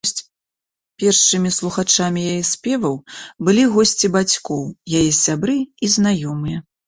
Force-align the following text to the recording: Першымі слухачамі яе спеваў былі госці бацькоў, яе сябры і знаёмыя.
Першымі 1.01 1.49
слухачамі 1.57 2.23
яе 2.31 2.39
спеваў 2.53 2.95
былі 3.49 3.67
госці 3.75 4.11
бацькоў, 4.17 4.63
яе 5.01 5.05
сябры 5.21 5.57
і 5.87 5.91
знаёмыя. 5.97 6.57